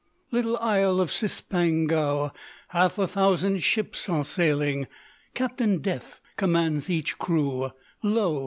_"Little 0.31 0.57
Isle 0.57 0.99
of 0.99 1.11
Cispangou, 1.11 2.31
Half 2.69 2.97
a 2.97 3.07
thousand 3.07 3.61
ships 3.61 4.09
are 4.09 4.23
sailing; 4.25 4.87
Captain 5.35 5.77
Death 5.77 6.19
commands 6.37 6.89
each 6.89 7.19
crew; 7.19 7.69
_Lo! 8.03 8.39